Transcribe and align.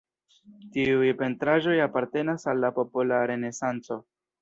Tiuj 0.77 1.11
pentraĵoj 1.19 1.77
apartenas 1.85 2.49
al 2.55 2.65
la 2.67 2.75
popola 2.81 3.25
renesanco. 3.33 4.05